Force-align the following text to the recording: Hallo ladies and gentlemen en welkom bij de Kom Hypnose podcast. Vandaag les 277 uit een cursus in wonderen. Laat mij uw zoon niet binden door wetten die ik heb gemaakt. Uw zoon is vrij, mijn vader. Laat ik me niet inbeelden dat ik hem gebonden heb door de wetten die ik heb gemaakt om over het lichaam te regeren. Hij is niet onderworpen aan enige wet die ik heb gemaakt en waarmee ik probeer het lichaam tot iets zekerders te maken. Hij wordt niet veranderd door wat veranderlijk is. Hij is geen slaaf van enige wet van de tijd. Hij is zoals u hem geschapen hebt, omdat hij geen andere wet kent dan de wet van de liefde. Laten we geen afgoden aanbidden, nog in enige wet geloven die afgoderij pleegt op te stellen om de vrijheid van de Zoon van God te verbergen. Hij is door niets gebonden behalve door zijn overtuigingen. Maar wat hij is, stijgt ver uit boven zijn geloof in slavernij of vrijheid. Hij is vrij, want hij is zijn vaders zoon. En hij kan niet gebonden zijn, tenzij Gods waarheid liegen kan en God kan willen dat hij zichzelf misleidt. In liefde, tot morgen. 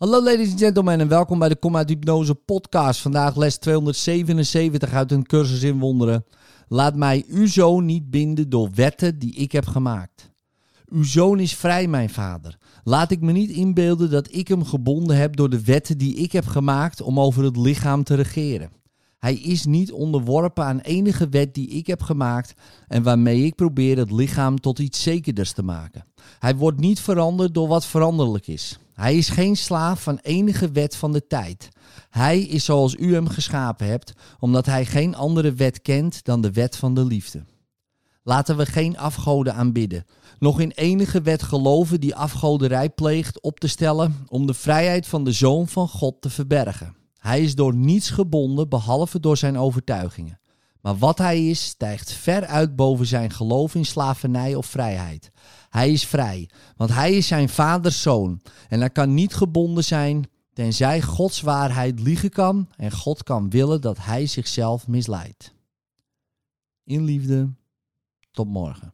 Hallo 0.00 0.22
ladies 0.22 0.50
and 0.50 0.58
gentlemen 0.58 1.00
en 1.00 1.08
welkom 1.08 1.38
bij 1.38 1.48
de 1.48 1.56
Kom 1.56 1.76
Hypnose 1.76 2.34
podcast. 2.34 3.00
Vandaag 3.00 3.36
les 3.36 3.56
277 3.56 4.92
uit 4.92 5.12
een 5.12 5.26
cursus 5.26 5.62
in 5.62 5.78
wonderen. 5.78 6.24
Laat 6.68 6.96
mij 6.96 7.24
uw 7.28 7.46
zoon 7.46 7.84
niet 7.84 8.10
binden 8.10 8.48
door 8.48 8.70
wetten 8.74 9.18
die 9.18 9.34
ik 9.34 9.52
heb 9.52 9.66
gemaakt. 9.66 10.30
Uw 10.86 11.04
zoon 11.04 11.40
is 11.40 11.54
vrij, 11.54 11.86
mijn 11.86 12.10
vader. 12.10 12.58
Laat 12.84 13.10
ik 13.10 13.20
me 13.20 13.32
niet 13.32 13.50
inbeelden 13.50 14.10
dat 14.10 14.32
ik 14.32 14.48
hem 14.48 14.64
gebonden 14.64 15.16
heb 15.16 15.36
door 15.36 15.50
de 15.50 15.64
wetten 15.64 15.98
die 15.98 16.14
ik 16.14 16.32
heb 16.32 16.46
gemaakt 16.46 17.02
om 17.02 17.20
over 17.20 17.44
het 17.44 17.56
lichaam 17.56 18.04
te 18.04 18.14
regeren. 18.14 18.79
Hij 19.20 19.34
is 19.34 19.64
niet 19.64 19.92
onderworpen 19.92 20.64
aan 20.64 20.78
enige 20.78 21.28
wet 21.28 21.54
die 21.54 21.68
ik 21.68 21.86
heb 21.86 22.02
gemaakt 22.02 22.54
en 22.88 23.02
waarmee 23.02 23.44
ik 23.44 23.54
probeer 23.54 23.96
het 23.96 24.10
lichaam 24.10 24.60
tot 24.60 24.78
iets 24.78 25.02
zekerders 25.02 25.52
te 25.52 25.62
maken. 25.62 26.04
Hij 26.38 26.56
wordt 26.56 26.78
niet 26.78 27.00
veranderd 27.00 27.54
door 27.54 27.68
wat 27.68 27.86
veranderlijk 27.86 28.46
is. 28.46 28.78
Hij 28.94 29.16
is 29.16 29.28
geen 29.28 29.56
slaaf 29.56 30.02
van 30.02 30.18
enige 30.22 30.70
wet 30.70 30.96
van 30.96 31.12
de 31.12 31.26
tijd. 31.26 31.68
Hij 32.10 32.40
is 32.40 32.64
zoals 32.64 32.94
u 32.94 33.14
hem 33.14 33.28
geschapen 33.28 33.86
hebt, 33.86 34.12
omdat 34.38 34.66
hij 34.66 34.86
geen 34.86 35.14
andere 35.14 35.52
wet 35.52 35.82
kent 35.82 36.24
dan 36.24 36.40
de 36.40 36.50
wet 36.50 36.76
van 36.76 36.94
de 36.94 37.04
liefde. 37.04 37.44
Laten 38.22 38.56
we 38.56 38.66
geen 38.66 38.98
afgoden 38.98 39.54
aanbidden, 39.54 40.06
nog 40.38 40.60
in 40.60 40.70
enige 40.70 41.22
wet 41.22 41.42
geloven 41.42 42.00
die 42.00 42.14
afgoderij 42.14 42.90
pleegt 42.90 43.40
op 43.40 43.60
te 43.60 43.68
stellen 43.68 44.14
om 44.28 44.46
de 44.46 44.54
vrijheid 44.54 45.06
van 45.06 45.24
de 45.24 45.32
Zoon 45.32 45.68
van 45.68 45.88
God 45.88 46.20
te 46.20 46.30
verbergen. 46.30 46.98
Hij 47.20 47.42
is 47.42 47.54
door 47.54 47.74
niets 47.74 48.10
gebonden 48.10 48.68
behalve 48.68 49.20
door 49.20 49.36
zijn 49.36 49.58
overtuigingen. 49.58 50.40
Maar 50.80 50.98
wat 50.98 51.18
hij 51.18 51.48
is, 51.48 51.64
stijgt 51.64 52.12
ver 52.12 52.46
uit 52.46 52.76
boven 52.76 53.06
zijn 53.06 53.30
geloof 53.30 53.74
in 53.74 53.84
slavernij 53.84 54.54
of 54.54 54.66
vrijheid. 54.66 55.30
Hij 55.68 55.90
is 55.90 56.06
vrij, 56.06 56.50
want 56.76 56.90
hij 56.90 57.12
is 57.12 57.26
zijn 57.26 57.48
vaders 57.48 58.02
zoon. 58.02 58.40
En 58.68 58.80
hij 58.80 58.90
kan 58.90 59.14
niet 59.14 59.34
gebonden 59.34 59.84
zijn, 59.84 60.30
tenzij 60.52 61.02
Gods 61.02 61.40
waarheid 61.40 62.00
liegen 62.00 62.30
kan 62.30 62.68
en 62.76 62.90
God 62.90 63.22
kan 63.22 63.50
willen 63.50 63.80
dat 63.80 63.98
hij 63.98 64.26
zichzelf 64.26 64.88
misleidt. 64.88 65.54
In 66.84 67.04
liefde, 67.04 67.50
tot 68.30 68.48
morgen. 68.48 68.92